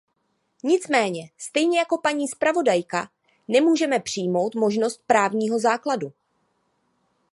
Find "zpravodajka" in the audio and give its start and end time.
2.27-3.09